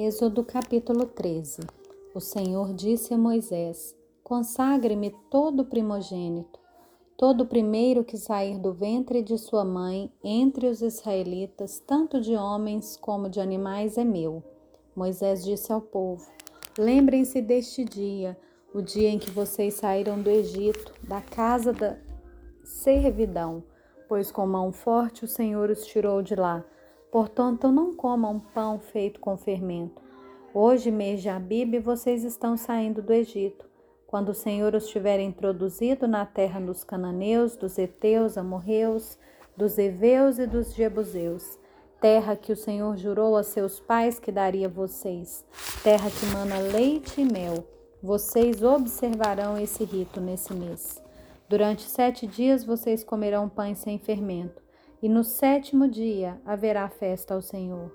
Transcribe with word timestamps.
Êxodo 0.00 0.44
capítulo 0.44 1.06
13 1.06 1.58
O 2.14 2.20
Senhor 2.20 2.72
disse 2.72 3.12
a 3.12 3.18
Moisés: 3.18 3.96
Consagre-me 4.22 5.10
todo 5.28 5.64
primogênito, 5.64 6.60
todo 7.16 7.44
primeiro 7.44 8.04
que 8.04 8.16
sair 8.16 8.60
do 8.60 8.72
ventre 8.72 9.22
de 9.22 9.36
sua 9.36 9.64
mãe 9.64 10.08
entre 10.22 10.68
os 10.68 10.82
israelitas, 10.82 11.82
tanto 11.84 12.20
de 12.20 12.36
homens 12.36 12.96
como 12.96 13.28
de 13.28 13.40
animais, 13.40 13.98
é 13.98 14.04
meu. 14.04 14.40
Moisés 14.94 15.44
disse 15.44 15.72
ao 15.72 15.80
povo: 15.80 16.30
Lembrem-se 16.78 17.42
deste 17.42 17.84
dia, 17.84 18.38
o 18.72 18.80
dia 18.80 19.08
em 19.08 19.18
que 19.18 19.32
vocês 19.32 19.74
saíram 19.74 20.22
do 20.22 20.30
Egito, 20.30 20.94
da 21.02 21.20
casa 21.20 21.72
da 21.72 21.98
servidão, 22.62 23.64
pois 24.08 24.30
com 24.30 24.46
mão 24.46 24.70
forte 24.70 25.24
o 25.24 25.28
Senhor 25.28 25.68
os 25.70 25.84
tirou 25.84 26.22
de 26.22 26.36
lá 26.36 26.64
Portanto, 27.10 27.72
não 27.72 27.94
comam 27.94 28.38
pão 28.38 28.78
feito 28.78 29.18
com 29.18 29.36
fermento. 29.36 30.02
Hoje, 30.52 30.90
mês 30.90 31.22
de 31.22 31.30
Abib, 31.30 31.78
vocês 31.78 32.22
estão 32.22 32.54
saindo 32.54 33.00
do 33.00 33.12
Egito. 33.12 33.66
Quando 34.06 34.30
o 34.30 34.34
Senhor 34.34 34.74
os 34.74 34.88
tiver 34.88 35.18
introduzido 35.20 36.06
na 36.06 36.26
terra 36.26 36.60
dos 36.60 36.84
cananeus, 36.84 37.56
dos 37.56 37.78
heteus, 37.78 38.36
amorreus, 38.36 39.18
dos 39.56 39.78
heveus 39.78 40.38
e 40.38 40.46
dos 40.46 40.74
jebuseus, 40.74 41.58
terra 41.98 42.36
que 42.36 42.52
o 42.52 42.56
Senhor 42.56 42.96
jurou 42.96 43.36
a 43.36 43.42
seus 43.42 43.80
pais 43.80 44.18
que 44.18 44.30
daria 44.30 44.66
a 44.66 44.70
vocês, 44.70 45.44
terra 45.82 46.10
que 46.10 46.26
mana 46.26 46.58
leite 46.58 47.22
e 47.22 47.24
mel, 47.24 47.66
vocês 48.02 48.62
observarão 48.62 49.58
esse 49.58 49.82
rito 49.82 50.20
nesse 50.20 50.52
mês. 50.52 51.02
Durante 51.48 51.82
sete 51.82 52.26
dias 52.26 52.64
vocês 52.64 53.02
comerão 53.02 53.48
pães 53.48 53.78
sem 53.78 53.98
fermento 53.98 54.67
e 55.02 55.08
no 55.08 55.22
sétimo 55.22 55.88
dia 55.88 56.40
haverá 56.44 56.88
festa 56.88 57.34
ao 57.34 57.42
Senhor. 57.42 57.94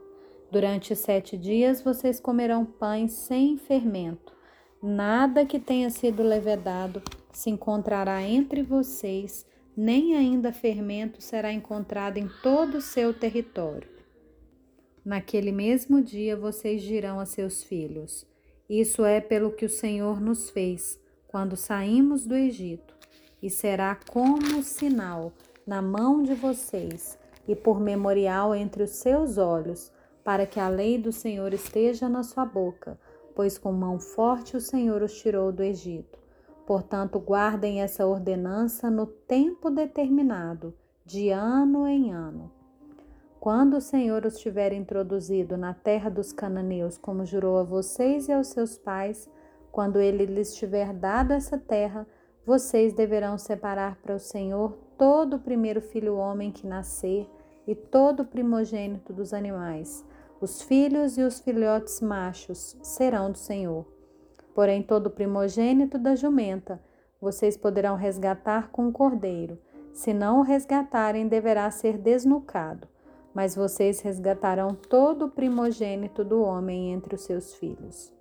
Durante 0.51 0.95
sete 0.95 1.37
dias 1.37 1.81
vocês 1.81 2.19
comerão 2.19 2.65
pães 2.65 3.13
sem 3.13 3.57
fermento. 3.57 4.33
Nada 4.81 5.45
que 5.45 5.59
tenha 5.59 5.89
sido 5.89 6.23
levedado 6.23 7.01
se 7.31 7.49
encontrará 7.49 8.21
entre 8.21 8.61
vocês, 8.61 9.45
nem 9.75 10.15
ainda 10.15 10.53
fermento 10.53 11.21
será 11.21 11.51
encontrado 11.51 12.17
em 12.17 12.29
todo 12.41 12.77
o 12.77 12.81
seu 12.81 13.13
território. 13.13 13.89
Naquele 15.03 15.51
mesmo 15.51 16.01
dia 16.01 16.37
vocês 16.37 16.81
dirão 16.81 17.19
a 17.19 17.25
seus 17.25 17.63
filhos: 17.63 18.25
Isso 18.69 19.03
é 19.03 19.19
pelo 19.19 19.51
que 19.51 19.65
o 19.65 19.69
Senhor 19.69 20.21
nos 20.21 20.49
fez 20.49 20.99
quando 21.27 21.57
saímos 21.57 22.25
do 22.25 22.35
Egito, 22.35 22.93
e 23.41 23.49
será 23.49 23.95
como 23.95 24.61
sinal 24.61 25.33
na 25.65 25.81
mão 25.81 26.23
de 26.23 26.33
vocês 26.33 27.17
e 27.47 27.55
por 27.55 27.79
memorial 27.79 28.53
entre 28.53 28.83
os 28.83 28.91
seus 28.91 29.37
olhos, 29.37 29.91
para 30.23 30.45
que 30.45 30.59
a 30.59 30.69
lei 30.69 30.97
do 30.97 31.11
Senhor 31.11 31.53
esteja 31.53 32.07
na 32.07 32.23
sua 32.23 32.45
boca, 32.45 32.97
pois 33.35 33.57
com 33.57 33.71
mão 33.71 33.99
forte 33.99 34.55
o 34.55 34.61
Senhor 34.61 35.01
os 35.01 35.13
tirou 35.19 35.51
do 35.51 35.63
Egito. 35.63 36.19
Portanto, 36.65 37.19
guardem 37.19 37.81
essa 37.81 38.05
ordenança 38.05 38.89
no 38.89 39.05
tempo 39.05 39.69
determinado, 39.69 40.73
de 41.05 41.29
ano 41.29 41.85
em 41.85 42.13
ano. 42.13 42.49
Quando 43.39 43.75
o 43.75 43.81
Senhor 43.81 44.25
os 44.25 44.39
tiver 44.39 44.71
introduzido 44.71 45.57
na 45.57 45.73
terra 45.73 46.09
dos 46.09 46.31
cananeus, 46.31 46.97
como 46.97 47.25
jurou 47.25 47.57
a 47.57 47.63
vocês 47.63 48.29
e 48.29 48.31
aos 48.31 48.47
seus 48.47 48.77
pais, 48.77 49.29
quando 49.69 49.99
ele 49.99 50.25
lhes 50.25 50.55
tiver 50.55 50.93
dado 50.93 51.33
essa 51.33 51.57
terra, 51.57 52.07
vocês 52.45 52.93
deverão 52.93 53.37
separar 53.37 53.97
para 53.97 54.15
o 54.15 54.19
Senhor 54.19 54.77
todo 54.97 55.35
o 55.35 55.39
primeiro 55.39 55.81
filho 55.81 56.15
homem 56.15 56.51
que 56.51 56.65
nascer 56.65 57.29
e 57.67 57.75
todo 57.75 58.21
o 58.21 58.25
primogênito 58.25 59.13
dos 59.13 59.33
animais. 59.33 60.05
Os 60.41 60.61
filhos 60.61 61.17
e 61.17 61.21
os 61.21 61.39
filhotes 61.39 62.01
machos 62.01 62.77
serão 62.81 63.31
do 63.31 63.37
Senhor. 63.37 63.85
Porém, 64.53 64.83
todo 64.83 65.07
o 65.07 65.11
primogênito 65.11 65.97
da 65.97 66.15
jumenta 66.15 66.81
vocês 67.19 67.55
poderão 67.55 67.95
resgatar 67.95 68.69
com 68.69 68.89
o 68.89 68.91
cordeiro. 68.91 69.57
Se 69.93 70.13
não 70.13 70.39
o 70.39 70.43
resgatarem, 70.43 71.27
deverá 71.27 71.71
ser 71.71 71.97
desnucado. 71.97 72.87
Mas 73.33 73.55
vocês 73.55 74.01
resgatarão 74.01 74.75
todo 74.75 75.25
o 75.25 75.31
primogênito 75.31 76.23
do 76.23 76.41
homem 76.41 76.91
entre 76.91 77.15
os 77.15 77.21
seus 77.21 77.55
filhos. 77.55 78.13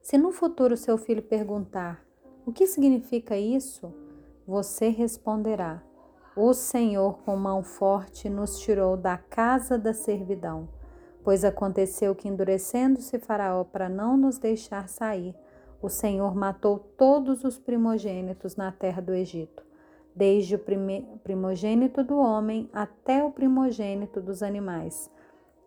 Se 0.00 0.16
no 0.16 0.30
futuro 0.30 0.76
seu 0.76 0.96
filho 0.96 1.22
perguntar: 1.22 2.06
O 2.46 2.52
que 2.52 2.66
significa 2.66 3.36
isso? 3.36 3.92
Você 4.46 4.88
responderá: 4.88 5.82
O 6.36 6.54
Senhor, 6.54 7.18
com 7.24 7.36
mão 7.36 7.62
forte, 7.62 8.30
nos 8.30 8.58
tirou 8.60 8.96
da 8.96 9.18
casa 9.18 9.76
da 9.76 9.92
servidão. 9.92 10.68
Pois 11.24 11.44
aconteceu 11.44 12.14
que, 12.14 12.28
endurecendo-se 12.28 13.18
Faraó 13.18 13.64
para 13.64 13.88
não 13.88 14.16
nos 14.16 14.38
deixar 14.38 14.88
sair, 14.88 15.34
o 15.82 15.88
Senhor 15.88 16.34
matou 16.36 16.78
todos 16.78 17.42
os 17.42 17.58
primogênitos 17.58 18.54
na 18.54 18.70
terra 18.70 19.02
do 19.02 19.12
Egito, 19.12 19.64
desde 20.14 20.54
o 20.54 20.60
primogênito 21.24 22.04
do 22.04 22.16
homem 22.16 22.70
até 22.72 23.24
o 23.24 23.30
primogênito 23.30 24.20
dos 24.20 24.42
animais. 24.42 25.10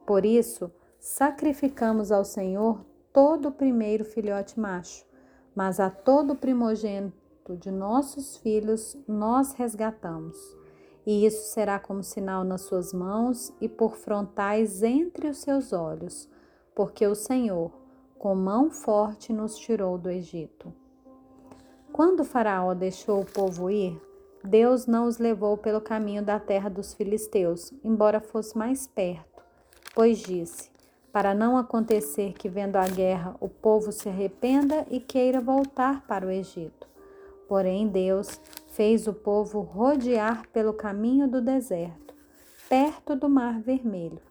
Por 0.06 0.26
isso, 0.26 0.72
sacrificamos 0.98 2.12
ao 2.12 2.24
Senhor 2.24 2.86
todo 3.12 3.50
o 3.50 3.52
primeiro 3.52 4.06
filhote 4.06 4.58
macho, 4.60 5.06
mas 5.54 5.80
a 5.80 5.90
todo 5.90 6.36
primogênito 6.36 7.29
de 7.56 7.72
nossos 7.72 8.38
filhos 8.38 8.98
nós 9.08 9.54
resgatamos. 9.54 10.38
E 11.06 11.26
isso 11.26 11.54
será 11.54 11.80
como 11.80 12.04
sinal 12.04 12.44
nas 12.44 12.62
suas 12.62 12.94
mãos 12.94 13.54
e 13.60 13.68
por 13.68 13.96
frontais 13.96 14.84
entre 14.84 15.28
os 15.28 15.40
seus 15.40 15.74
olhos, 15.74 16.30
porque 16.76 17.06
o 17.08 17.16
Senhor, 17.16 17.72
com 18.18 18.36
mão 18.36 18.70
forte, 18.70 19.34
nos 19.34 19.58
tirou 19.58 19.98
do 19.98 20.10
Egito. 20.10 20.74
Quando 21.92 22.24
Faraó 22.24 22.74
deixou 22.74 23.22
o 23.22 23.26
povo 23.26 23.70
ir, 23.70 24.00
Deus 24.44 24.86
não 24.86 25.06
os 25.06 25.18
levou 25.18 25.58
pelo 25.58 25.82
caminho 25.82 26.24
da 26.24 26.40
terra 26.40 26.70
dos 26.70 26.94
filisteus, 26.94 27.74
embora 27.84 28.22
fosse 28.22 28.58
mais 28.58 28.88
perto, 28.88 29.44
pois 29.94 30.20
disse: 30.20 30.72
Para 31.12 31.34
não 31.34 31.58
acontecer 31.58 32.34
que, 32.34 32.48
vendo 32.48 32.78
a 32.78 32.88
guerra, 32.88 33.36
o 33.40 33.50
povo 33.50 33.92
se 33.92 34.08
arrependa 34.08 34.86
e 34.90 35.00
queira 35.00 35.42
voltar 35.42 36.06
para 36.08 36.26
o 36.26 36.32
Egito. 36.32 36.88
Porém, 37.50 37.88
Deus 37.88 38.40
fez 38.68 39.08
o 39.08 39.14
povo 39.14 39.62
rodear 39.62 40.48
pelo 40.50 40.72
caminho 40.72 41.28
do 41.28 41.42
deserto, 41.42 42.14
perto 42.70 43.16
do 43.16 43.28
Mar 43.28 43.60
Vermelho. 43.60 44.22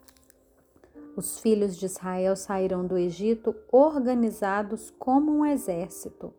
Os 1.17 1.41
filhos 1.41 1.77
de 1.77 1.87
Israel 1.87 2.37
saíram 2.37 2.87
do 2.87 2.97
Egito 2.97 3.57
organizados 3.73 4.93
como 5.01 5.33
um 5.33 5.45
exército. 5.45 6.33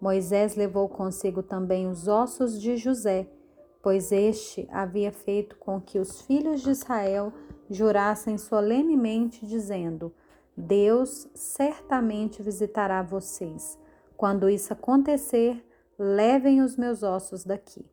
Moisés 0.00 0.56
levou 0.56 0.88
consigo 0.88 1.42
também 1.42 1.86
os 1.86 2.08
ossos 2.08 2.58
de 2.58 2.74
José, 2.78 3.28
pois 3.82 4.10
este 4.10 4.66
havia 4.72 5.12
feito 5.12 5.58
com 5.58 5.78
que 5.78 5.98
os 5.98 6.22
filhos 6.22 6.62
de 6.62 6.70
Israel 6.70 7.34
jurassem 7.68 8.38
solenemente, 8.38 9.44
dizendo: 9.44 10.10
Deus 10.56 11.28
certamente 11.34 12.42
visitará 12.42 13.02
vocês. 13.02 13.78
Quando 14.16 14.48
isso 14.48 14.72
acontecer, 14.72 15.62
levem 15.98 16.60
os 16.60 16.76
meus 16.76 17.02
ossos 17.02 17.44
daqui. 17.44 17.84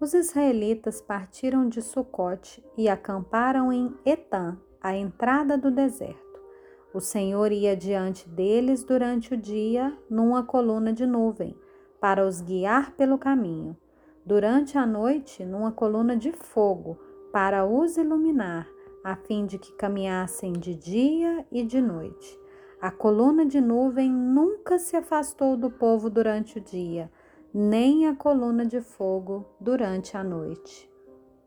Os 0.00 0.14
israelitas 0.14 1.00
partiram 1.00 1.68
de 1.68 1.82
Sucote 1.82 2.64
e 2.76 2.88
acamparam 2.88 3.72
em 3.72 3.94
Etã, 4.04 4.56
à 4.80 4.96
entrada 4.96 5.58
do 5.58 5.70
deserto. 5.70 6.40
O 6.94 7.00
Senhor 7.00 7.52
ia 7.52 7.76
diante 7.76 8.26
deles 8.28 8.82
durante 8.82 9.34
o 9.34 9.36
dia 9.36 9.96
numa 10.08 10.42
coluna 10.42 10.92
de 10.92 11.06
nuvem, 11.06 11.54
para 12.00 12.26
os 12.26 12.40
guiar 12.40 12.92
pelo 12.92 13.18
caminho. 13.18 13.76
Durante 14.24 14.78
a 14.78 14.86
noite, 14.86 15.44
numa 15.44 15.70
coluna 15.70 16.16
de 16.16 16.32
fogo, 16.32 16.98
para 17.30 17.66
os 17.66 17.98
iluminar, 17.98 18.66
a 19.04 19.14
fim 19.14 19.44
de 19.44 19.58
que 19.58 19.72
caminhassem 19.72 20.52
de 20.54 20.74
dia 20.74 21.44
e 21.52 21.62
de 21.62 21.80
noite. 21.80 22.39
A 22.82 22.90
coluna 22.90 23.44
de 23.44 23.60
nuvem 23.60 24.10
nunca 24.10 24.78
se 24.78 24.96
afastou 24.96 25.54
do 25.54 25.70
povo 25.70 26.08
durante 26.08 26.56
o 26.56 26.60
dia, 26.62 27.12
nem 27.52 28.06
a 28.06 28.16
coluna 28.16 28.64
de 28.64 28.80
fogo 28.80 29.44
durante 29.60 30.16
a 30.16 30.24
noite. 30.24 30.90